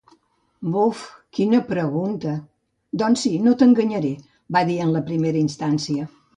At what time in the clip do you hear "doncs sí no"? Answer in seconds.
3.03-3.55